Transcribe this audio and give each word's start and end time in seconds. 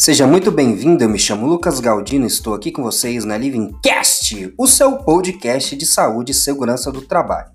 Seja 0.00 0.26
muito 0.26 0.50
bem-vindo, 0.50 1.04
eu 1.04 1.10
me 1.10 1.18
chamo 1.18 1.46
Lucas 1.46 1.78
Galdino 1.78 2.24
e 2.24 2.26
estou 2.26 2.54
aqui 2.54 2.72
com 2.72 2.82
vocês 2.82 3.22
na 3.26 3.36
Livingcast, 3.36 4.54
o 4.56 4.66
seu 4.66 4.96
podcast 4.96 5.76
de 5.76 5.84
saúde 5.84 6.32
e 6.32 6.34
segurança 6.34 6.90
do 6.90 7.02
trabalho. 7.02 7.50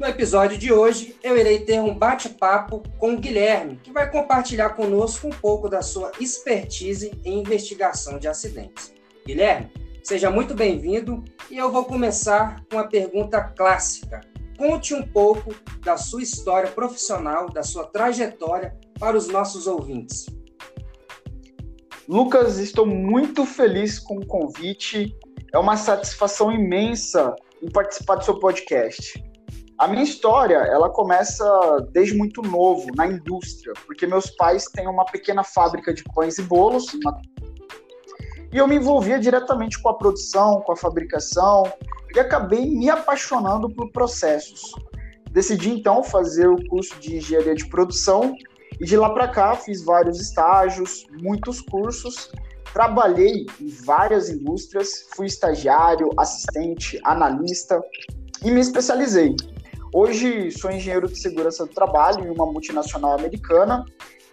No 0.00 0.06
episódio 0.06 0.56
de 0.56 0.72
hoje, 0.72 1.14
eu 1.22 1.36
irei 1.36 1.58
ter 1.58 1.78
um 1.78 1.94
bate-papo 1.94 2.82
com 2.98 3.12
o 3.12 3.18
Guilherme, 3.18 3.78
que 3.82 3.92
vai 3.92 4.10
compartilhar 4.10 4.70
conosco 4.70 5.26
um 5.26 5.30
pouco 5.30 5.68
da 5.68 5.82
sua 5.82 6.10
expertise 6.18 7.12
em 7.22 7.40
investigação 7.40 8.18
de 8.18 8.28
acidentes. 8.28 8.94
Guilherme, 9.26 9.70
Seja 10.06 10.30
muito 10.30 10.54
bem-vindo 10.54 11.24
e 11.50 11.58
eu 11.58 11.72
vou 11.72 11.84
começar 11.84 12.64
com 12.70 12.78
a 12.78 12.86
pergunta 12.86 13.42
clássica. 13.42 14.20
Conte 14.56 14.94
um 14.94 15.02
pouco 15.02 15.52
da 15.84 15.96
sua 15.96 16.22
história 16.22 16.70
profissional, 16.70 17.50
da 17.50 17.64
sua 17.64 17.88
trajetória 17.88 18.78
para 19.00 19.16
os 19.16 19.26
nossos 19.26 19.66
ouvintes. 19.66 20.26
Lucas, 22.08 22.58
estou 22.58 22.86
muito 22.86 23.44
feliz 23.44 23.98
com 23.98 24.18
o 24.18 24.26
convite. 24.26 25.12
É 25.52 25.58
uma 25.58 25.76
satisfação 25.76 26.52
imensa 26.52 27.34
em 27.60 27.68
participar 27.68 28.14
do 28.14 28.24
seu 28.24 28.38
podcast. 28.38 29.20
A 29.76 29.88
minha 29.88 30.04
história, 30.04 30.58
ela 30.58 30.88
começa 30.88 31.44
desde 31.90 32.16
muito 32.16 32.42
novo, 32.42 32.86
na 32.94 33.08
indústria, 33.08 33.72
porque 33.84 34.06
meus 34.06 34.30
pais 34.30 34.66
têm 34.66 34.86
uma 34.86 35.04
pequena 35.04 35.42
fábrica 35.42 35.92
de 35.92 36.04
pães 36.14 36.38
e 36.38 36.42
bolos, 36.42 36.94
uma 36.94 37.20
e 38.56 38.58
eu 38.58 38.66
me 38.66 38.76
envolvia 38.76 39.18
diretamente 39.18 39.78
com 39.78 39.90
a 39.90 39.94
produção, 39.94 40.62
com 40.62 40.72
a 40.72 40.76
fabricação, 40.76 41.70
e 42.14 42.18
acabei 42.18 42.64
me 42.64 42.88
apaixonando 42.88 43.68
por 43.68 43.92
processos. 43.92 44.72
Decidi 45.30 45.68
então 45.68 46.02
fazer 46.02 46.48
o 46.48 46.56
curso 46.66 46.98
de 46.98 47.16
engenharia 47.16 47.54
de 47.54 47.68
produção 47.68 48.34
e 48.80 48.86
de 48.86 48.96
lá 48.96 49.10
para 49.10 49.28
cá 49.28 49.54
fiz 49.56 49.84
vários 49.84 50.18
estágios, 50.18 51.06
muitos 51.20 51.60
cursos, 51.60 52.32
trabalhei 52.72 53.44
em 53.60 53.68
várias 53.84 54.30
indústrias, 54.30 55.06
fui 55.14 55.26
estagiário, 55.26 56.08
assistente, 56.16 56.98
analista 57.04 57.78
e 58.42 58.50
me 58.50 58.62
especializei. 58.62 59.36
Hoje 59.92 60.50
sou 60.50 60.70
engenheiro 60.70 61.08
de 61.08 61.18
segurança 61.18 61.66
do 61.66 61.74
trabalho 61.74 62.24
em 62.24 62.30
uma 62.30 62.46
multinacional 62.46 63.18
americana 63.18 63.84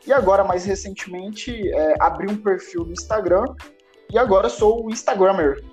e 0.08 0.14
agora, 0.14 0.46
mais 0.46 0.64
recentemente, 0.64 1.70
é, 1.74 1.96
abri 2.00 2.32
um 2.32 2.38
perfil 2.38 2.86
no 2.86 2.94
Instagram 2.94 3.44
e 4.14 4.18
agora 4.18 4.48
sou 4.48 4.86
o 4.86 4.92
Instagrammer. 4.92 5.66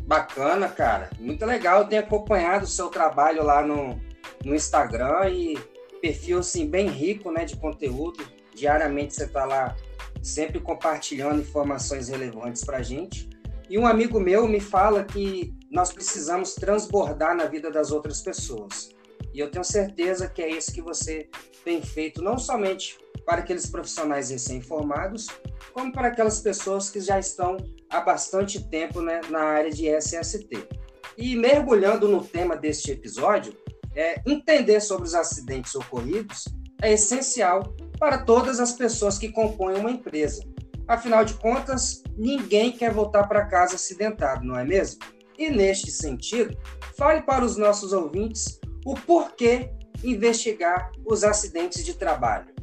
Bacana, 0.00 0.70
cara. 0.70 1.10
Muito 1.20 1.44
legal. 1.44 1.82
Eu 1.82 1.86
tenho 1.86 2.02
acompanhado 2.02 2.64
o 2.64 2.68
seu 2.68 2.88
trabalho 2.88 3.44
lá 3.44 3.62
no, 3.62 4.00
no 4.42 4.54
Instagram 4.54 5.28
e 5.28 5.58
perfil 6.00 6.38
assim 6.38 6.66
bem 6.66 6.88
rico, 6.88 7.30
né, 7.30 7.44
de 7.44 7.56
conteúdo. 7.58 8.24
Diariamente 8.54 9.14
você 9.14 9.24
está 9.24 9.44
lá 9.44 9.76
sempre 10.22 10.60
compartilhando 10.60 11.42
informações 11.42 12.08
relevantes 12.08 12.64
para 12.64 12.78
a 12.78 12.82
gente. 12.82 13.28
E 13.68 13.78
um 13.78 13.86
amigo 13.86 14.18
meu 14.18 14.48
me 14.48 14.58
fala 14.58 15.04
que 15.04 15.54
nós 15.70 15.92
precisamos 15.92 16.54
transbordar 16.54 17.36
na 17.36 17.44
vida 17.44 17.70
das 17.70 17.92
outras 17.92 18.22
pessoas. 18.22 18.96
E 19.34 19.38
eu 19.38 19.50
tenho 19.50 19.62
certeza 19.62 20.26
que 20.26 20.40
é 20.40 20.48
isso 20.48 20.72
que 20.72 20.80
você 20.80 21.28
tem 21.62 21.82
feito, 21.82 22.22
não 22.22 22.38
somente 22.38 22.96
para 23.28 23.42
aqueles 23.42 23.66
profissionais 23.66 24.30
recém-formados, 24.30 25.26
como 25.74 25.92
para 25.92 26.08
aquelas 26.08 26.40
pessoas 26.40 26.88
que 26.88 26.98
já 26.98 27.18
estão 27.18 27.58
há 27.90 28.00
bastante 28.00 28.66
tempo 28.70 29.02
né, 29.02 29.20
na 29.28 29.40
área 29.40 29.70
de 29.70 29.86
SST. 29.86 30.66
E 31.14 31.36
mergulhando 31.36 32.08
no 32.08 32.24
tema 32.24 32.56
deste 32.56 32.90
episódio, 32.90 33.54
é, 33.94 34.22
entender 34.26 34.80
sobre 34.80 35.06
os 35.06 35.14
acidentes 35.14 35.74
ocorridos 35.74 36.44
é 36.80 36.94
essencial 36.94 37.74
para 37.98 38.16
todas 38.16 38.60
as 38.60 38.72
pessoas 38.72 39.18
que 39.18 39.30
compõem 39.30 39.76
uma 39.76 39.90
empresa. 39.90 40.42
Afinal 40.86 41.22
de 41.22 41.34
contas, 41.34 42.02
ninguém 42.16 42.72
quer 42.72 42.94
voltar 42.94 43.28
para 43.28 43.44
casa 43.44 43.74
acidentado, 43.74 44.42
não 44.42 44.58
é 44.58 44.64
mesmo? 44.64 45.00
E 45.36 45.50
neste 45.50 45.90
sentido, 45.90 46.56
fale 46.96 47.20
para 47.20 47.44
os 47.44 47.58
nossos 47.58 47.92
ouvintes 47.92 48.58
o 48.86 48.94
porquê 48.94 49.70
investigar 50.02 50.90
os 51.04 51.24
acidentes 51.24 51.84
de 51.84 51.92
trabalho. 51.92 52.57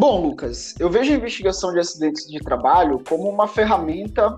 Bom, 0.00 0.28
Lucas, 0.28 0.76
eu 0.78 0.88
vejo 0.88 1.12
a 1.12 1.16
investigação 1.16 1.72
de 1.72 1.80
acidentes 1.80 2.28
de 2.28 2.38
trabalho 2.38 3.02
como 3.08 3.28
uma 3.28 3.48
ferramenta 3.48 4.32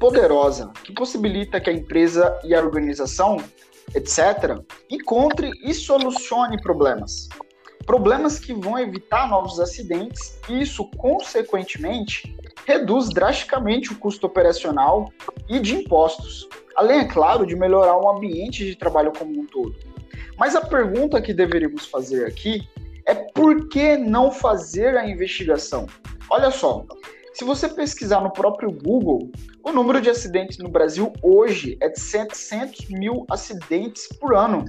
poderosa 0.00 0.72
que 0.82 0.94
possibilita 0.94 1.60
que 1.60 1.68
a 1.68 1.74
empresa 1.74 2.40
e 2.42 2.54
a 2.54 2.62
organização, 2.62 3.36
etc., 3.94 4.64
encontre 4.88 5.50
e 5.62 5.74
solucione 5.74 6.58
problemas. 6.62 7.28
Problemas 7.84 8.38
que 8.38 8.54
vão 8.54 8.78
evitar 8.78 9.28
novos 9.28 9.60
acidentes 9.60 10.40
e 10.48 10.62
isso, 10.62 10.88
consequentemente, 10.96 12.34
reduz 12.64 13.10
drasticamente 13.10 13.92
o 13.92 13.98
custo 13.98 14.26
operacional 14.26 15.12
e 15.50 15.60
de 15.60 15.74
impostos, 15.74 16.48
além, 16.74 17.00
é 17.00 17.04
claro, 17.04 17.44
de 17.44 17.54
melhorar 17.54 17.98
o 17.98 18.08
ambiente 18.08 18.64
de 18.64 18.74
trabalho 18.74 19.12
como 19.12 19.38
um 19.38 19.44
todo. 19.44 19.76
Mas 20.38 20.56
a 20.56 20.62
pergunta 20.62 21.20
que 21.20 21.34
deveríamos 21.34 21.84
fazer 21.84 22.24
aqui 22.24 22.66
por 23.34 23.68
que 23.68 23.96
não 23.96 24.30
fazer 24.30 24.96
a 24.96 25.06
investigação? 25.06 25.86
Olha 26.30 26.50
só, 26.50 26.86
se 27.34 27.44
você 27.44 27.68
pesquisar 27.68 28.20
no 28.20 28.32
próprio 28.32 28.70
Google, 28.70 29.30
o 29.62 29.72
número 29.72 30.00
de 30.00 30.08
acidentes 30.08 30.56
no 30.58 30.68
Brasil 30.68 31.12
hoje 31.20 31.76
é 31.80 31.88
de 31.88 31.98
700 31.98 32.88
mil 32.90 33.26
acidentes 33.28 34.06
por 34.20 34.36
ano. 34.36 34.64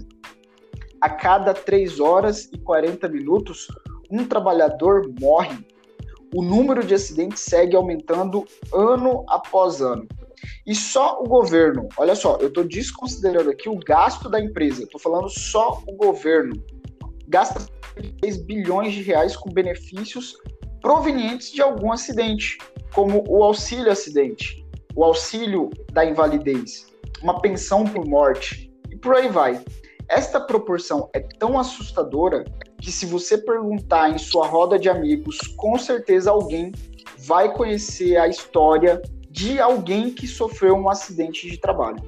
A 0.99 1.09
cada 1.09 1.53
3 1.53 1.99
horas 1.99 2.49
e 2.51 2.57
40 2.57 3.07
minutos, 3.07 3.67
um 4.09 4.25
trabalhador 4.25 5.03
morre. 5.19 5.63
O 6.33 6.41
número 6.41 6.83
de 6.83 6.95
acidentes 6.95 7.41
segue 7.41 7.75
aumentando 7.75 8.45
ano 8.73 9.23
após 9.29 9.79
ano. 9.79 10.07
E 10.65 10.73
só 10.73 11.21
o 11.21 11.27
governo, 11.27 11.87
olha 11.97 12.15
só, 12.15 12.37
eu 12.37 12.47
estou 12.47 12.63
desconsiderando 12.63 13.51
aqui 13.51 13.69
o 13.69 13.79
gasto 13.79 14.27
da 14.27 14.41
empresa, 14.41 14.83
estou 14.83 14.99
falando 14.99 15.29
só 15.29 15.81
o 15.87 15.93
governo, 15.93 16.61
gasta 17.27 17.59
3 17.95 18.37
bilhões 18.37 18.93
de 18.93 19.01
reais 19.01 19.35
com 19.35 19.49
benefícios 19.49 20.37
provenientes 20.81 21.51
de 21.51 21.61
algum 21.61 21.91
acidente, 21.91 22.57
como 22.93 23.23
o 23.27 23.43
auxílio 23.43 23.91
acidente, 23.91 24.63
o 24.95 25.03
auxílio 25.03 25.69
da 25.91 26.05
invalidez, 26.05 26.87
uma 27.21 27.41
pensão 27.41 27.85
por 27.85 28.05
morte 28.05 28.71
e 28.91 28.95
por 28.95 29.15
aí 29.15 29.27
vai. 29.27 29.63
Esta 30.07 30.39
proporção 30.39 31.09
é 31.13 31.19
tão 31.19 31.57
assustadora 31.57 32.45
que 32.79 32.91
se 32.91 33.05
você 33.05 33.37
perguntar 33.37 34.11
em 34.11 34.17
sua 34.17 34.45
roda 34.45 34.77
de 34.77 34.87
amigos, 34.87 35.39
com 35.57 35.77
certeza 35.79 36.29
alguém 36.29 36.71
vai 37.17 37.51
conhecer 37.51 38.17
a 38.17 38.27
história 38.27 39.01
de 39.31 39.59
alguém 39.59 40.11
que 40.11 40.27
sofreu 40.27 40.75
um 40.75 40.87
acidente 40.87 41.49
de 41.49 41.57
trabalho. 41.57 42.01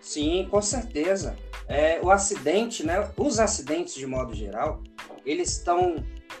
Sim, 0.00 0.46
com 0.50 0.60
certeza 0.60 1.34
é, 1.68 2.00
o 2.02 2.10
acidente, 2.10 2.84
né, 2.84 3.10
os 3.16 3.38
acidentes 3.38 3.94
de 3.94 4.06
modo 4.06 4.34
geral, 4.34 4.82
eles 5.24 5.52
estão 5.52 5.96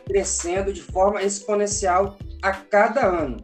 crescendo 0.06 0.72
de 0.72 0.82
forma 0.82 1.22
exponencial 1.22 2.18
a 2.42 2.52
cada 2.52 3.06
ano. 3.06 3.38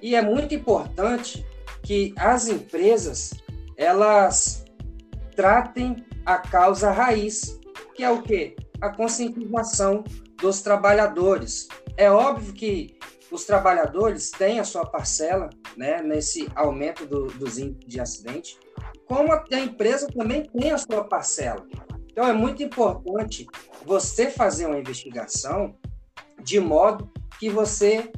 E 0.00 0.14
é 0.14 0.22
muito 0.22 0.54
importante 0.54 1.44
que 1.82 2.14
as 2.16 2.48
empresas 2.48 3.32
elas 3.76 4.64
tratem 5.34 6.04
a 6.24 6.38
causa 6.38 6.90
raiz, 6.90 7.58
que 7.94 8.02
é 8.02 8.10
o 8.10 8.22
que? 8.22 8.56
A 8.80 8.88
conscientização 8.90 10.04
dos 10.40 10.62
trabalhadores. 10.62 11.68
É 11.96 12.10
óbvio 12.10 12.52
que 12.52 12.96
os 13.30 13.44
trabalhadores 13.44 14.30
têm 14.30 14.60
a 14.60 14.64
sua 14.64 14.86
parcela 14.86 15.50
né, 15.76 16.02
nesse 16.02 16.48
aumento 16.54 17.06
do, 17.06 17.26
dos 17.26 17.58
índices 17.58 17.86
de 17.86 18.00
acidente, 18.00 18.58
como 19.06 19.32
a 19.32 19.44
empresa 19.58 20.08
também 20.08 20.44
tem 20.44 20.70
a 20.70 20.78
sua 20.78 21.04
parcela. 21.04 21.66
Então, 22.10 22.26
é 22.26 22.32
muito 22.32 22.62
importante 22.62 23.46
você 23.84 24.30
fazer 24.30 24.66
uma 24.66 24.78
investigação 24.78 25.76
de 26.42 26.58
modo 26.58 27.10
que 27.38 27.48
você 27.48 28.10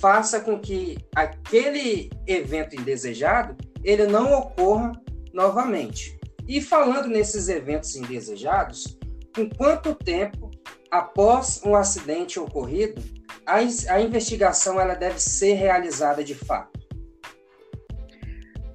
faça 0.00 0.40
com 0.40 0.58
que 0.58 0.98
aquele 1.14 2.10
evento 2.26 2.76
indesejado 2.76 3.56
ele 3.82 4.06
não 4.06 4.32
ocorra 4.32 4.92
novamente. 5.32 6.18
E 6.46 6.60
falando 6.60 7.08
nesses 7.08 7.48
eventos 7.48 7.96
indesejados, 7.96 8.98
com 9.34 9.48
quanto 9.48 9.94
tempo 9.94 10.50
após 10.90 11.60
um 11.64 11.74
acidente 11.74 12.38
ocorrido 12.38 13.02
a, 13.46 14.00
investigação 14.00 14.80
ela 14.80 14.94
deve 14.94 15.18
ser 15.18 15.54
realizada 15.54 16.22
de 16.22 16.34
fato? 16.34 16.79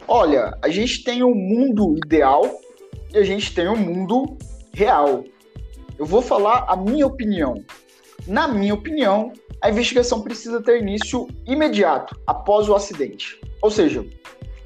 Olha, 0.08 0.56
a 0.62 0.70
gente 0.70 1.04
tem 1.04 1.24
o 1.24 1.30
um 1.30 1.36
mundo 1.36 1.96
ideal 1.98 2.62
e 3.12 3.18
a 3.18 3.24
gente 3.24 3.54
tem 3.56 3.68
o 3.68 3.74
um 3.74 3.78
mundo 3.78 4.38
real. 4.74 5.24
Eu 5.98 6.06
vou 6.06 6.22
falar 6.22 6.66
a 6.68 6.76
minha 6.76 7.08
opinião. 7.08 7.56
na 8.28 8.48
minha 8.48 8.74
opinião, 8.74 9.34
a 9.62 9.70
investigação 9.70 10.22
precisa 10.22 10.62
ter 10.62 10.82
início 10.82 11.28
imediato, 11.46 12.20
após 12.26 12.68
o 12.68 12.76
acidente. 12.76 13.40
Ou 13.62 13.70
seja, 13.70 14.06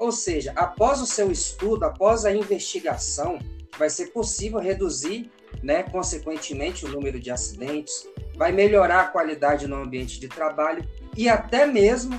Ou 0.00 0.10
seja, 0.10 0.52
após 0.56 1.02
o 1.02 1.06
seu 1.06 1.30
estudo, 1.30 1.84
após 1.84 2.24
a 2.24 2.34
investigação, 2.34 3.38
vai 3.78 3.90
ser 3.90 4.06
possível 4.06 4.58
reduzir, 4.58 5.30
né, 5.62 5.82
consequentemente, 5.82 6.86
o 6.86 6.88
número 6.88 7.20
de 7.20 7.30
acidentes, 7.30 8.08
vai 8.34 8.50
melhorar 8.50 9.00
a 9.02 9.08
qualidade 9.08 9.66
no 9.66 9.76
ambiente 9.76 10.18
de 10.18 10.26
trabalho 10.26 10.88
e 11.14 11.28
até 11.28 11.66
mesmo 11.66 12.18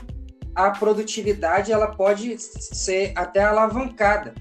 a 0.53 0.69
produtividade 0.69 1.71
ela 1.71 1.87
pode 1.87 2.37
ser 2.37 3.13
até 3.15 3.41
alavancada, 3.41 4.35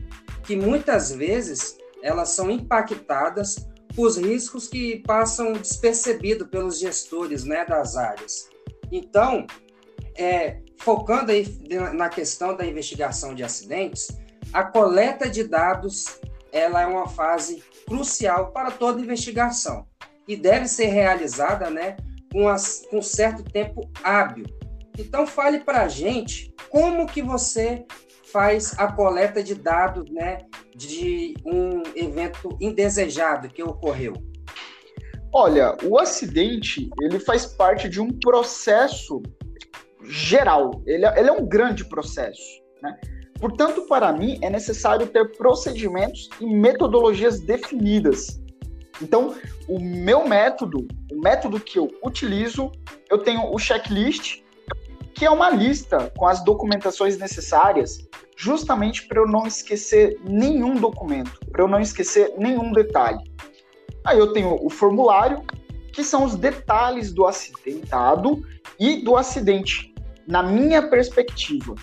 que 0.45 0.55
muitas 0.55 1.11
vezes 1.11 1.79
elas 2.03 2.29
são 2.31 2.51
impactadas 2.51 3.67
por 3.97 4.11
riscos 4.19 4.69
que 4.69 4.99
passam 5.07 5.55
despercebidos 5.55 6.47
pelos 6.49 6.79
gestores 6.79 7.45
né, 7.45 7.65
das 7.65 7.97
áreas. 7.97 8.51
Então, 8.93 9.47
é, 10.15 10.61
focando 10.81 11.31
aí 11.31 11.47
na 11.95 12.09
questão 12.09 12.57
da 12.57 12.67
investigação 12.67 13.35
de 13.35 13.45
acidentes, 13.45 14.09
a 14.53 14.65
coleta 14.65 15.29
de 15.29 15.45
dados 15.45 16.19
ela 16.53 16.83
é 16.83 16.87
uma 16.87 17.07
fase 17.07 17.63
crucial 17.87 18.51
para 18.51 18.71
toda 18.71 19.01
investigação 19.01 19.87
e 20.27 20.37
deve 20.37 20.67
ser 20.67 20.87
realizada 20.87 21.71
né, 21.71 21.97
com, 22.33 22.49
as, 22.49 22.85
com 22.91 23.01
certo 23.01 23.45
tempo 23.45 23.89
hábil. 24.03 24.47
Então, 24.99 25.27
fale 25.27 25.61
para 25.61 25.83
a 25.83 25.89
gente 25.89 26.53
como 26.69 27.07
que 27.07 27.23
você 27.23 27.85
faz 28.33 28.75
a 28.79 28.91
coleta 28.91 29.43
de 29.43 29.55
dados 29.55 30.11
né, 30.11 30.39
de 30.75 31.35
um 31.45 31.83
evento 31.95 32.57
indesejado 32.61 33.49
que 33.49 33.63
ocorreu? 33.63 34.15
Olha, 35.33 35.77
o 35.85 35.99
acidente 35.99 36.91
ele 37.01 37.21
faz 37.21 37.47
parte 37.47 37.89
de 37.89 38.01
um 38.01 38.09
processo 38.09 39.23
geral. 40.11 40.83
Ele 40.87 41.07
é, 41.07 41.19
ele 41.19 41.29
é 41.29 41.33
um 41.33 41.47
grande 41.47 41.85
processo. 41.85 42.43
Né? 42.83 42.99
Portanto, 43.39 43.87
para 43.87 44.13
mim, 44.13 44.39
é 44.43 44.51
necessário 44.51 45.07
ter 45.07 45.33
procedimentos 45.37 46.29
e 46.41 46.47
metodologias 46.47 47.41
definidas. 47.41 48.41
Então, 49.01 49.35
o 49.67 49.79
meu 49.79 50.29
método, 50.29 50.87
o 51.11 51.21
método 51.21 51.59
que 51.59 51.79
eu 51.79 51.89
utilizo, 52.05 52.71
eu 53.09 53.19
tenho 53.19 53.51
o 53.51 53.59
checklist, 53.59 54.43
que 55.15 55.25
é 55.25 55.31
uma 55.31 55.51
lista 55.51 56.13
com 56.17 56.27
as 56.27 56.45
documentações 56.45 57.17
necessárias 57.17 57.99
justamente 58.37 59.07
para 59.07 59.21
eu 59.21 59.27
não 59.27 59.47
esquecer 59.47 60.19
nenhum 60.25 60.75
documento, 60.75 61.39
para 61.53 61.63
eu 61.63 61.69
não 61.69 61.81
esquecer 61.81 62.33
nenhum 62.39 62.73
detalhe. 62.73 63.19
Aí 64.05 64.19
eu 64.19 64.33
tenho 64.33 64.59
o 64.65 64.71
formulário, 64.71 65.43
que 65.93 66.03
são 66.03 66.25
os 66.25 66.37
detalhes 66.37 67.13
do 67.13 67.27
acidentado 67.27 68.43
e 68.79 69.03
do 69.03 69.17
acidente, 69.17 69.90
na 70.27 70.43
minha 70.43 70.89
perspectiva. 70.89 71.75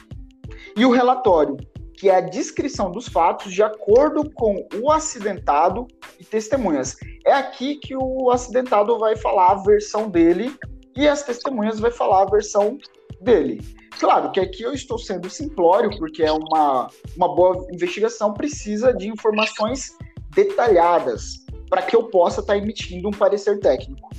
E 0.76 0.86
o 0.86 0.92
relatório, 0.92 1.58
que 1.98 2.10
é 2.10 2.16
a 2.16 2.22
descrição 2.22 2.92
dos 2.92 3.08
fatos 3.08 3.52
de 3.52 3.64
acordo 3.64 4.30
com 4.32 4.68
o 4.82 4.92
acidentado 4.92 5.88
e 6.20 6.24
testemunhas. 6.24 6.96
É 7.26 7.34
aqui 7.34 7.76
que 7.76 7.96
o 7.96 8.30
acidentado 8.30 8.98
vai 9.00 9.16
falar 9.16 9.52
a 9.52 9.64
versão 9.64 10.08
dele 10.08 10.56
e 10.96 11.08
as 11.08 11.24
testemunhas 11.24 11.80
vai 11.80 11.92
falar 11.92 12.22
a 12.22 12.30
versão 12.30 12.78
dele. 13.20 13.62
Claro 14.00 14.32
que 14.32 14.40
aqui 14.40 14.62
eu 14.62 14.74
estou 14.74 15.00
sendo 15.00 15.28
simplório, 15.28 15.90
porque 15.98 16.22
é 16.22 16.32
uma, 16.32 16.88
uma 17.16 17.34
boa 17.34 17.66
investigação, 17.72 18.32
precisa 18.32 18.94
de 18.94 19.08
informações 19.08 19.98
detalhadas 20.36 21.46
para 21.68 21.82
que 21.82 21.96
eu 21.96 22.04
possa 22.04 22.42
estar 22.42 22.54
tá 22.54 22.58
emitindo 22.58 23.08
um 23.08 23.12
parecer 23.12 23.60
técnico. 23.60 24.10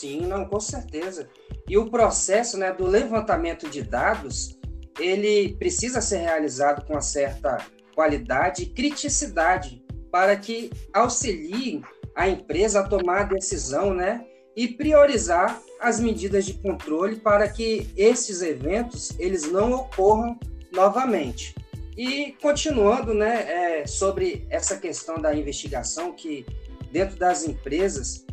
Sim, 0.00 0.22
não, 0.22 0.46
com 0.46 0.58
certeza. 0.58 1.28
E 1.68 1.76
o 1.76 1.90
processo 1.90 2.56
né, 2.56 2.72
do 2.72 2.86
levantamento 2.86 3.68
de 3.68 3.82
dados, 3.82 4.58
ele 4.98 5.54
precisa 5.56 6.00
ser 6.00 6.16
realizado 6.16 6.86
com 6.86 6.94
uma 6.94 7.02
certa 7.02 7.58
qualidade 7.94 8.62
e 8.62 8.66
criticidade 8.66 9.84
para 10.10 10.34
que 10.36 10.70
auxilie 10.94 11.82
a 12.16 12.26
empresa 12.26 12.80
a 12.80 12.88
tomar 12.88 13.20
a 13.20 13.24
decisão 13.24 13.92
né, 13.92 14.24
e 14.56 14.68
priorizar 14.68 15.60
as 15.78 16.00
medidas 16.00 16.46
de 16.46 16.54
controle 16.54 17.16
para 17.16 17.46
que 17.46 17.90
esses 17.94 18.40
eventos 18.40 19.12
eles 19.18 19.52
não 19.52 19.70
ocorram 19.72 20.40
novamente. 20.72 21.54
E 21.94 22.32
continuando, 22.40 23.12
né, 23.12 23.80
é, 23.82 23.86
sobre 23.86 24.46
essa 24.48 24.78
questão 24.78 25.20
da 25.20 25.34
investigação 25.34 26.14
que 26.14 26.46
dentro 26.90 27.18
das 27.18 27.44
empresas, 27.44 28.24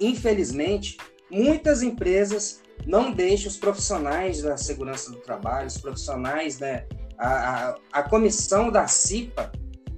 infelizmente, 0.00 0.96
muitas 1.30 1.82
empresas 1.82 2.62
não 2.86 3.10
deixam 3.10 3.48
os 3.48 3.56
profissionais 3.56 4.42
da 4.42 4.56
segurança 4.56 5.10
do 5.10 5.18
trabalho, 5.18 5.66
os 5.66 5.78
profissionais, 5.78 6.58
né, 6.58 6.86
a, 7.18 7.70
a, 7.70 7.76
a 7.92 8.02
comissão 8.02 8.70
da 8.70 8.86
CIPA, 8.86 9.50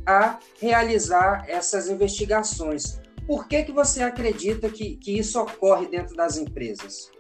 a 0.07 0.39
realizar 0.61 1.45
essas 1.49 1.89
investigações. 1.89 3.01
Por 3.27 3.47
que, 3.47 3.65
que 3.65 3.73
você 3.73 4.03
acredita 4.03 4.71
que, 4.71 4.97
que 4.97 5.19
isso 5.19 5.39
ocorre 5.39 5.87
dentro 5.87 6.17
das 6.17 6.39
empresas? 6.39 7.11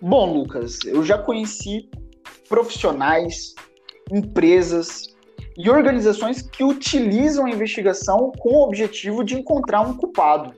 Bom, 0.00 0.32
Lucas, 0.32 0.78
eu 0.86 1.04
já 1.04 1.18
conheci 1.18 1.90
profissionais, 2.48 3.54
empresas 4.10 5.14
e 5.58 5.68
organizações 5.68 6.40
que 6.40 6.64
utilizam 6.64 7.44
a 7.44 7.50
investigação 7.50 8.32
com 8.38 8.54
o 8.54 8.62
objetivo 8.64 9.22
de 9.22 9.34
encontrar 9.34 9.82
um 9.82 9.94
culpado. 9.94 10.54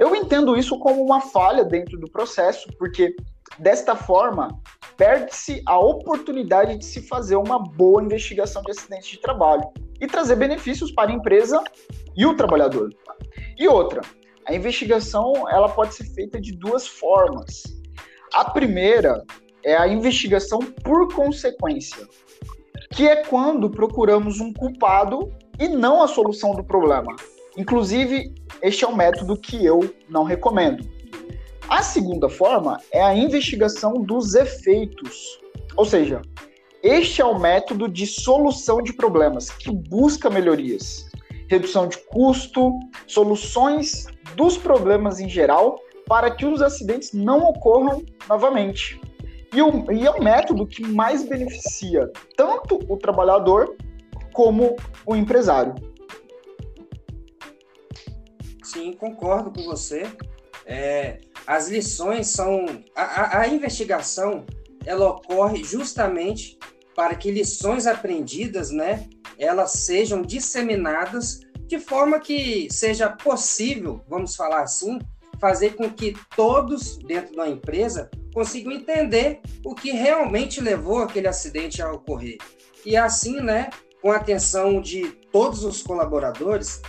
Eu 0.00 0.16
entendo 0.16 0.56
isso 0.56 0.78
como 0.78 1.04
uma 1.04 1.20
falha 1.20 1.62
dentro 1.62 1.98
do 2.00 2.10
processo, 2.10 2.70
porque 2.78 3.14
desta 3.58 3.94
forma 3.94 4.48
perde-se 4.96 5.62
a 5.66 5.78
oportunidade 5.78 6.78
de 6.78 6.86
se 6.86 7.02
fazer 7.02 7.36
uma 7.36 7.58
boa 7.58 8.02
investigação 8.02 8.62
de 8.62 8.70
acidentes 8.70 9.10
de 9.10 9.20
trabalho 9.20 9.70
e 10.00 10.06
trazer 10.06 10.36
benefícios 10.36 10.90
para 10.90 11.10
a 11.10 11.14
empresa 11.14 11.62
e 12.16 12.24
o 12.24 12.34
trabalhador. 12.34 12.88
E 13.58 13.68
outra, 13.68 14.00
a 14.46 14.54
investigação 14.54 15.46
ela 15.50 15.68
pode 15.68 15.94
ser 15.94 16.04
feita 16.14 16.40
de 16.40 16.56
duas 16.56 16.86
formas. 16.86 17.62
A 18.32 18.50
primeira 18.50 19.22
é 19.62 19.76
a 19.76 19.86
investigação 19.86 20.60
por 20.82 21.14
consequência, 21.14 22.08
que 22.92 23.06
é 23.06 23.16
quando 23.16 23.68
procuramos 23.68 24.40
um 24.40 24.50
culpado 24.50 25.30
e 25.58 25.68
não 25.68 26.02
a 26.02 26.08
solução 26.08 26.54
do 26.54 26.64
problema. 26.64 27.14
Inclusive, 27.60 28.32
este 28.62 28.86
é 28.86 28.88
um 28.88 28.96
método 28.96 29.36
que 29.36 29.62
eu 29.62 29.94
não 30.08 30.24
recomendo. 30.24 30.82
A 31.68 31.82
segunda 31.82 32.26
forma 32.26 32.80
é 32.90 33.02
a 33.02 33.14
investigação 33.14 33.92
dos 33.92 34.34
efeitos, 34.34 35.38
ou 35.76 35.84
seja, 35.84 36.22
este 36.82 37.20
é 37.20 37.24
o 37.24 37.38
método 37.38 37.86
de 37.86 38.06
solução 38.06 38.82
de 38.82 38.94
problemas 38.94 39.50
que 39.50 39.70
busca 39.70 40.30
melhorias 40.30 41.10
redução 41.48 41.86
de 41.86 41.98
custo, 41.98 42.78
soluções 43.06 44.06
dos 44.36 44.56
problemas 44.56 45.20
em 45.20 45.28
geral 45.28 45.78
para 46.06 46.30
que 46.30 46.46
os 46.46 46.62
acidentes 46.62 47.12
não 47.12 47.40
ocorram 47.40 48.02
novamente. 48.26 48.98
E, 49.52 49.60
o, 49.60 49.92
e 49.92 50.06
é 50.06 50.10
o 50.10 50.22
método 50.22 50.66
que 50.66 50.86
mais 50.86 51.28
beneficia 51.28 52.10
tanto 52.36 52.78
o 52.88 52.96
trabalhador 52.96 53.76
como 54.32 54.76
o 55.04 55.14
empresário. 55.14 55.74
Sim, 58.72 58.92
concordo 58.92 59.50
com 59.50 59.64
você. 59.64 60.06
É, 60.64 61.18
as 61.46 61.68
lições 61.68 62.28
são. 62.28 62.66
A, 62.94 63.40
a, 63.40 63.48
investigação 63.48 64.46
ela 64.86 65.08
ocorre 65.08 65.64
justamente 65.64 66.56
para 66.94 67.16
que 67.16 67.30
lições 67.30 67.86
aprendidas, 67.86 68.70
né, 68.70 69.08
elas 69.38 69.72
sejam 69.72 70.22
disseminadas 70.22 71.40
de 71.66 71.78
forma 71.78 72.20
que 72.20 72.68
seja 72.70 73.08
possível, 73.08 74.04
vamos 74.08 74.36
falar 74.36 74.62
assim, 74.62 74.98
fazer 75.40 75.74
com 75.74 75.90
que 75.90 76.14
todos 76.36 76.98
dentro 76.98 77.34
da 77.34 77.48
empresa 77.48 78.10
consigam 78.32 78.72
entender 78.72 79.40
o 79.64 79.74
que 79.74 79.90
realmente 79.90 80.60
levou 80.60 80.98
aquele 80.98 81.26
acidente 81.26 81.82
a 81.82 81.90
ocorrer. 81.90 82.38
E 82.84 82.96
assim, 82.96 83.40
né, 83.40 83.70
com 84.00 84.12
a 84.12 84.16
atenção 84.16 84.80
de 84.80 85.10
todos 85.32 85.64
os 85.64 85.82
colaboradores, 85.82 86.80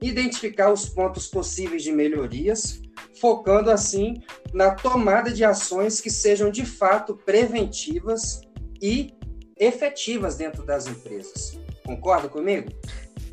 identificar 0.00 0.72
os 0.72 0.88
pontos 0.88 1.26
possíveis 1.26 1.82
de 1.82 1.92
melhorias, 1.92 2.80
focando 3.20 3.70
assim 3.70 4.22
na 4.52 4.72
tomada 4.74 5.30
de 5.30 5.44
ações 5.44 6.00
que 6.00 6.10
sejam 6.10 6.50
de 6.50 6.64
fato 6.64 7.16
preventivas 7.16 8.40
e 8.80 9.14
efetivas 9.58 10.36
dentro 10.36 10.64
das 10.64 10.86
empresas. 10.86 11.58
Concorda 11.84 12.28
comigo? 12.28 12.70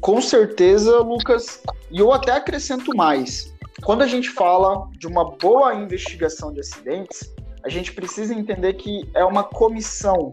Com 0.02 0.22
certeza, 0.22 1.00
Lucas. 1.00 1.62
E 1.92 2.00
eu 2.00 2.12
até 2.12 2.32
acrescento 2.32 2.96
mais. 2.96 3.54
Quando 3.84 4.02
a 4.02 4.08
gente 4.08 4.30
fala 4.30 4.90
de 4.98 5.08
uma 5.08 5.36
boa 5.38 5.76
investigação 5.76 6.52
de 6.52 6.60
acidentes, 6.60 7.34
a 7.64 7.70
gente 7.70 7.94
precisa 7.94 8.34
entender 8.34 8.74
que 8.74 9.10
é 9.16 9.24
uma 9.24 9.44
comissão. 9.44 10.32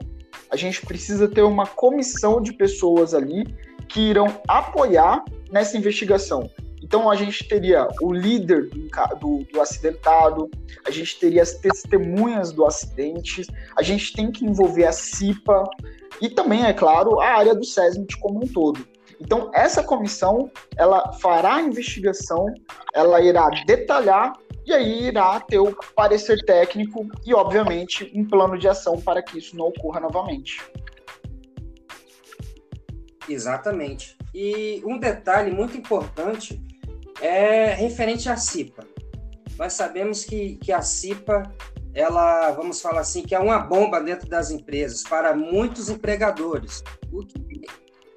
A 0.51 0.57
gente 0.57 0.85
precisa 0.85 1.29
ter 1.29 1.43
uma 1.43 1.67
comissão 1.67 2.41
de 2.41 2.53
pessoas 2.53 3.15
ali 3.15 3.45
que 3.89 4.01
irão 4.01 4.41
apoiar 4.47 5.25
nessa 5.53 5.77
investigação. 5.77 6.51
Então 6.83 7.09
a 7.09 7.15
gente 7.15 7.47
teria 7.47 7.87
o 8.01 8.13
líder 8.13 8.69
do, 8.69 8.89
do, 9.21 9.45
do, 9.53 9.61
acidentado, 9.61 10.51
a 10.85 10.91
gente 10.91 11.19
teria 11.21 11.43
as 11.43 11.55
testemunhas 11.55 12.51
do 12.51 12.67
acidente, 12.67 13.47
a 13.77 13.83
gente 13.83 14.13
tem 14.13 14.33
que 14.33 14.45
envolver 14.45 14.87
a 14.87 14.93
CIPA 14.93 15.65
e 16.21 16.29
também, 16.29 16.65
é 16.65 16.73
claro, 16.73 17.21
a 17.21 17.27
área 17.27 17.55
do 17.55 17.65
SESMIT 17.65 18.19
como 18.19 18.45
um 18.45 18.49
todo. 18.49 18.85
Então 19.21 19.51
essa 19.55 19.85
comissão 19.85 20.51
ela 20.77 21.13
fará 21.13 21.57
a 21.57 21.63
investigação, 21.63 22.47
ela 22.93 23.21
irá 23.21 23.49
detalhar 23.65 24.33
e 24.65 24.73
aí 24.73 25.05
irá 25.05 25.39
ter 25.41 25.59
o 25.59 25.75
parecer 25.95 26.45
técnico 26.45 27.09
e, 27.25 27.35
obviamente, 27.35 28.11
um 28.15 28.25
plano 28.25 28.59
de 28.59 28.69
ação 28.69 29.01
para 29.01 29.23
que 29.23 29.39
isso 29.39 29.57
não 29.57 29.67
ocorra 29.67 30.01
novamente. 30.01 30.61
Exatamente. 33.29 34.17
E 34.35 34.83
um 34.85 34.99
detalhe 34.99 35.51
muito 35.51 35.77
importante 35.77 36.61
é 37.21 37.75
referente 37.75 38.29
à 38.29 38.37
CIPA. 38.37 38.87
Nós 39.59 39.75
sabemos 39.75 40.25
que, 40.25 40.57
que 40.57 40.73
a 40.73 40.81
CIPA, 40.81 41.43
ela, 41.95 42.51
vamos 42.53 42.81
falar 42.81 43.01
assim, 43.01 43.23
que 43.23 43.35
é 43.35 43.39
uma 43.39 43.59
bomba 43.59 44.01
dentro 44.01 44.29
das 44.29 44.51
empresas 44.51 45.03
para 45.03 45.35
muitos 45.35 45.89
empregadores, 45.91 46.83
o 47.13 47.25
que 47.25 47.63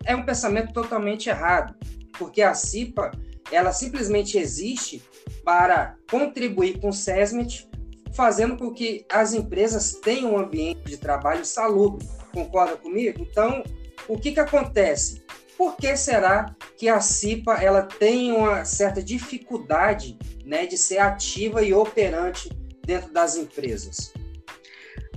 é 0.06 0.16
um 0.16 0.24
pensamento 0.24 0.72
totalmente 0.72 1.30
errado, 1.30 1.76
porque 2.18 2.42
a 2.42 2.54
CIPA, 2.54 3.12
ela 3.52 3.74
simplesmente 3.74 4.38
existe 4.38 5.04
para 5.44 5.98
contribuir 6.10 6.80
com 6.80 6.90
o 6.90 6.94
SESMIT, 6.94 7.70
fazendo 8.14 8.56
com 8.56 8.72
que 8.72 9.06
as 9.12 9.34
empresas 9.34 9.94
tenham 9.94 10.34
um 10.34 10.38
ambiente 10.38 10.86
de 10.86 10.98
trabalho 10.98 11.46
salubre. 11.46 12.08
Concorda 12.34 12.78
comigo? 12.78 13.22
Então, 13.22 13.64
o 14.08 14.18
que, 14.18 14.32
que 14.32 14.40
acontece? 14.40 15.25
Por 15.58 15.78
que 15.78 15.96
será 15.96 16.54
que 16.78 16.90
a 16.90 17.00
CIPA 17.00 17.54
ela 17.56 17.82
tem 17.82 18.32
uma 18.32 18.66
certa 18.66 19.02
dificuldade 19.02 20.18
né, 20.46 20.66
de 20.66 20.78
ser 20.78 20.98
ativa 20.98 21.64
e 21.64 21.74
operante 21.74 22.50
dentro 22.86 23.12
das 23.14 23.38
empresas? 23.38 24.14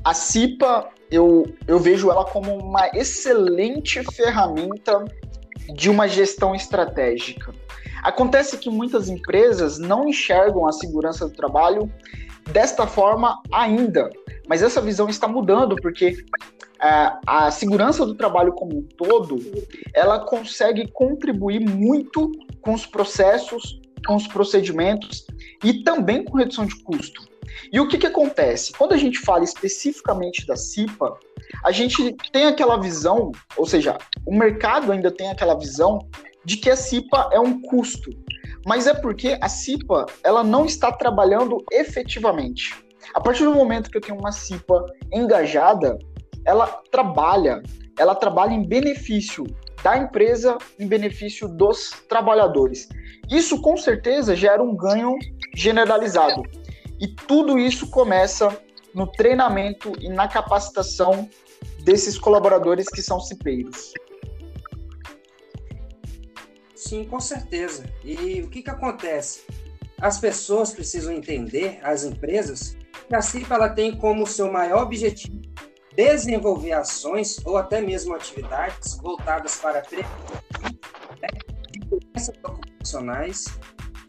A 0.04 0.14
CIPA, 0.14 0.90
eu, 1.10 1.44
eu 1.66 1.78
vejo 1.78 2.10
ela 2.10 2.24
como 2.24 2.56
uma 2.56 2.88
excelente 2.94 4.02
ferramenta 4.14 5.04
de 5.74 5.90
uma 5.90 6.06
gestão 6.06 6.54
estratégica. 6.54 7.52
Acontece 8.02 8.56
que 8.58 8.70
muitas 8.70 9.08
empresas 9.08 9.78
não 9.78 10.08
enxergam 10.08 10.66
a 10.66 10.72
segurança 10.72 11.26
do 11.28 11.34
trabalho 11.34 11.92
desta 12.52 12.86
forma 12.86 13.42
ainda, 13.52 14.08
mas 14.48 14.62
essa 14.62 14.80
visão 14.80 15.08
está 15.08 15.26
mudando 15.26 15.76
porque 15.76 16.24
a, 16.80 17.50
segurança 17.50 18.06
do 18.06 18.14
trabalho 18.14 18.52
como 18.52 18.78
um 18.78 18.82
todo, 18.82 19.38
ela 19.94 20.20
consegue 20.20 20.86
contribuir 20.88 21.60
muito 21.60 22.30
com 22.60 22.72
os 22.72 22.86
processos, 22.86 23.80
com 24.06 24.16
os 24.16 24.26
procedimentos 24.26 25.26
e 25.64 25.82
também 25.82 26.24
com 26.24 26.36
redução 26.36 26.66
de 26.66 26.76
custo. 26.82 27.26
E 27.72 27.80
o 27.80 27.88
que, 27.88 27.98
que 27.98 28.06
acontece? 28.06 28.72
Quando 28.72 28.92
a 28.92 28.96
gente 28.96 29.18
fala 29.20 29.42
especificamente 29.42 30.46
da 30.46 30.56
CIPA, 30.56 31.18
a 31.64 31.72
gente 31.72 32.14
tem 32.32 32.46
aquela 32.46 32.80
visão, 32.80 33.32
ou 33.56 33.66
seja, 33.66 33.98
o 34.26 34.34
mercado 34.34 34.92
ainda 34.92 35.10
tem 35.10 35.30
aquela 35.30 35.58
visão 35.58 36.06
de 36.44 36.56
que 36.56 36.70
a 36.70 36.76
CIPA 36.76 37.30
é 37.32 37.40
um 37.40 37.60
custo. 37.60 38.10
Mas 38.66 38.86
é 38.86 38.94
porque 38.94 39.38
a 39.40 39.48
CIPA 39.48 40.06
ela 40.22 40.44
não 40.44 40.64
está 40.64 40.92
trabalhando 40.92 41.64
efetivamente. 41.72 42.74
A 43.14 43.20
partir 43.20 43.44
do 43.44 43.54
momento 43.54 43.90
que 43.90 43.96
eu 43.96 44.02
tenho 44.02 44.18
uma 44.18 44.32
CIPA 44.32 44.84
engajada, 45.12 45.98
ela 46.48 46.66
trabalha, 46.90 47.62
ela 47.98 48.14
trabalha 48.14 48.54
em 48.54 48.66
benefício 48.66 49.44
da 49.82 49.98
empresa, 49.98 50.56
em 50.78 50.88
benefício 50.88 51.46
dos 51.46 51.90
trabalhadores. 52.08 52.88
Isso 53.30 53.60
com 53.60 53.76
certeza 53.76 54.34
gera 54.34 54.62
um 54.62 54.74
ganho 54.74 55.14
generalizado. 55.54 56.42
E 56.98 57.06
tudo 57.06 57.58
isso 57.58 57.90
começa 57.90 58.58
no 58.94 59.06
treinamento 59.06 59.92
e 60.00 60.08
na 60.08 60.26
capacitação 60.26 61.28
desses 61.84 62.18
colaboradores 62.18 62.88
que 62.88 63.02
são 63.02 63.20
cipeiros. 63.20 63.92
Sim, 66.74 67.04
com 67.04 67.20
certeza. 67.20 67.84
E 68.02 68.40
o 68.40 68.48
que, 68.48 68.62
que 68.62 68.70
acontece? 68.70 69.42
As 70.00 70.18
pessoas 70.18 70.72
precisam 70.72 71.12
entender, 71.12 71.78
as 71.82 72.04
empresas, 72.04 72.74
que 73.06 73.14
a 73.14 73.20
CIPA 73.20 73.54
ela 73.54 73.68
tem 73.68 73.94
como 73.94 74.26
seu 74.26 74.50
maior 74.50 74.84
objetivo 74.84 75.38
desenvolver 75.98 76.70
ações 76.70 77.44
ou 77.44 77.56
até 77.56 77.80
mesmo 77.80 78.14
atividades 78.14 78.96
voltadas 78.98 79.56
para 79.56 79.82
né, 79.90 81.28
de 81.72 81.80
doenças 81.80 82.36
ocupacionais 82.44 83.46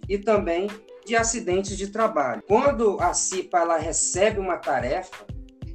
e 0.07 0.19
também 0.19 0.67
de 1.03 1.15
acidentes 1.15 1.75
de 1.75 1.87
trabalho. 1.87 2.43
Quando 2.47 3.01
a 3.01 3.15
CIPA 3.15 3.57
ela 3.57 3.77
recebe 3.77 4.39
uma 4.39 4.57
tarefa, 4.57 5.25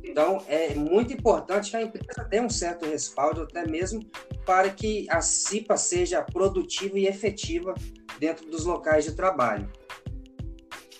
então 0.04 0.38
é 0.46 0.72
muito 0.76 1.12
importante 1.12 1.72
que 1.72 1.76
a 1.76 1.82
empresa 1.82 2.24
tenha 2.30 2.44
um 2.44 2.50
certo 2.50 2.86
respaldo, 2.86 3.42
até 3.42 3.66
mesmo 3.66 4.00
para 4.46 4.70
que 4.70 5.10
a 5.10 5.20
CIPA 5.20 5.76
seja 5.76 6.22
produtiva 6.22 6.96
e 6.96 7.08
efetiva 7.08 7.74
dentro 8.20 8.48
dos 8.48 8.64
locais 8.64 9.04
de 9.04 9.16
trabalho. 9.16 9.68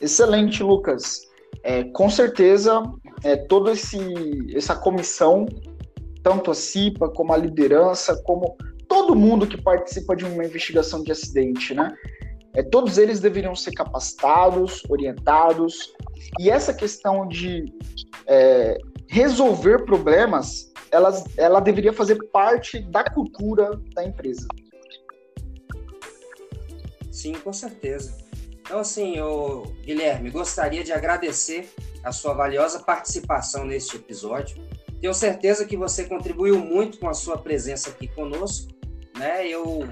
Excelente, 0.01 0.61
Lucas. 0.61 1.29
É, 1.63 1.85
com 1.85 2.11
certeza 2.11 2.83
é, 3.25 3.37
toda 3.37 3.73
essa 3.73 4.77
comissão, 4.77 5.47
tanto 6.23 6.51
a 6.51 6.55
CIPA 6.55 7.09
como 7.09 7.33
a 7.33 7.37
liderança, 7.37 8.15
como 8.23 8.57
todo 8.87 9.17
mundo 9.17 9.47
que 9.47 9.61
participa 9.61 10.15
de 10.15 10.25
uma 10.25 10.45
investigação 10.45 11.03
de 11.03 11.11
acidente, 11.11 11.75
né? 11.75 11.93
É, 12.53 12.63
todos 12.63 12.99
eles 12.99 13.19
deveriam 13.19 13.57
ser 13.57 13.73
capacitados, 13.73 14.83
orientados, 14.89 15.93
e 16.39 16.51
essa 16.51 16.73
questão 16.73 17.27
de 17.27 17.65
é, 18.27 18.79
resolver 19.09 19.85
problemas, 19.85 20.71
ela, 20.93 21.25
ela 21.37 21.61
deveria 21.61 21.93
fazer 21.93 22.23
parte 22.31 22.79
da 22.79 23.03
cultura 23.03 23.81
da 23.95 24.05
empresa. 24.05 24.47
Sim, 27.11 27.33
com 27.33 27.53
certeza. 27.53 28.17
Então, 28.61 28.79
assim, 28.79 29.21
o 29.21 29.63
Guilherme, 29.83 30.31
gostaria 30.31 30.85
de 30.85 30.93
agradecer 30.93 31.69
a 32.05 32.13
sua 32.13 32.35
valiosa 32.35 32.81
participação 32.81 33.65
neste 33.65 33.97
episódio. 33.97 34.57
Tenho 35.01 35.15
certeza 35.15 35.65
que 35.65 35.77
você 35.77 36.05
contribuiu 36.05 36.59
muito 36.59 36.99
com 36.99 37.09
a 37.09 37.15
sua 37.15 37.39
presença 37.39 37.91
aqui 37.91 38.09
conosco, 38.09 38.73
né? 39.19 39.47
Eu 39.49 39.89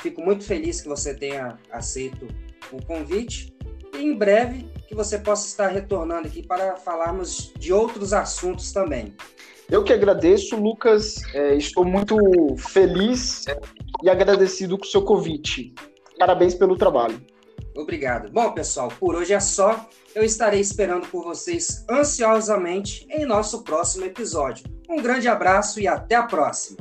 fico 0.00 0.22
muito 0.22 0.44
feliz 0.44 0.80
que 0.80 0.88
você 0.88 1.14
tenha 1.14 1.58
aceito 1.70 2.28
o 2.72 2.84
convite 2.84 3.54
e 3.94 4.02
em 4.02 4.14
breve 4.14 4.70
que 4.86 4.94
você 4.94 5.18
possa 5.18 5.46
estar 5.46 5.68
retornando 5.68 6.28
aqui 6.28 6.42
para 6.46 6.76
falarmos 6.76 7.52
de 7.58 7.72
outros 7.72 8.12
assuntos 8.12 8.72
também. 8.72 9.14
Eu 9.68 9.82
que 9.82 9.92
agradeço, 9.92 10.56
Lucas. 10.56 11.22
É, 11.34 11.56
estou 11.56 11.84
muito 11.84 12.16
feliz 12.56 13.44
e 14.02 14.08
agradecido 14.08 14.78
com 14.78 14.84
o 14.84 14.88
seu 14.88 15.02
convite. 15.02 15.74
Parabéns 16.18 16.54
pelo 16.54 16.76
trabalho. 16.76 17.20
Obrigado. 17.76 18.30
Bom, 18.30 18.52
pessoal, 18.52 18.88
por 18.98 19.14
hoje 19.14 19.32
é 19.32 19.40
só. 19.40 19.88
Eu 20.14 20.24
estarei 20.24 20.60
esperando 20.60 21.06
por 21.08 21.24
vocês 21.24 21.84
ansiosamente 21.90 23.06
em 23.10 23.26
nosso 23.26 23.62
próximo 23.62 24.04
episódio. 24.04 24.64
Um 24.88 25.02
grande 25.02 25.28
abraço 25.28 25.78
e 25.80 25.86
até 25.86 26.14
a 26.14 26.22
próxima. 26.22 26.78